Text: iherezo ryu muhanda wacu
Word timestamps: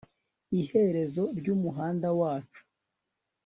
iherezo 0.61 1.23
ryu 1.37 1.55
muhanda 1.61 2.07
wacu 2.19 2.61